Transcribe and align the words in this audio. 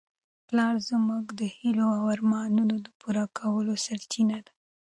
پلار 0.47 0.75
زموږ 0.89 1.25
د 1.39 1.41
هیلو 1.57 1.87
او 1.99 2.03
ارمانونو 2.15 2.75
د 2.85 2.87
پوره 2.99 3.25
کولو 3.37 3.73
سرچینه 3.85 4.37
ده. 4.45 4.51